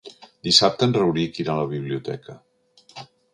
Dissabte 0.47 0.87
en 0.89 0.95
Rauric 0.97 1.37
irà 1.43 1.53
a 1.57 1.67
la 1.67 1.71
biblioteca. 1.75 2.39